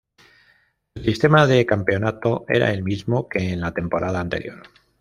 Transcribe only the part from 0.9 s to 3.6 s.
El sistema de campeonato era el mismo que